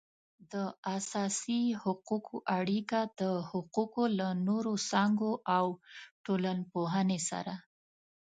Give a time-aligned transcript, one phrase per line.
[0.51, 0.53] د
[0.97, 5.65] اساسي حقوقو اړیکه د حقوقو له نورو څانګو او
[6.25, 7.53] ټولنپوهنې سره